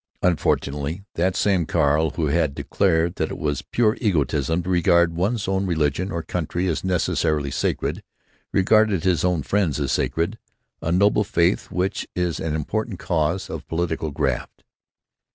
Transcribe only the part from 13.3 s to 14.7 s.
of political graft.